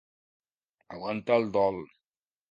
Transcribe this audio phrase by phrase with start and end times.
[0.95, 1.77] Aguantar el dol.